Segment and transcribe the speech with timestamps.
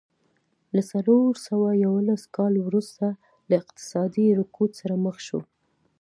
[0.75, 3.05] له څلور سوه یوولس کاله وروسته
[3.49, 5.43] له اقتصادي رکود سره مخ شوه.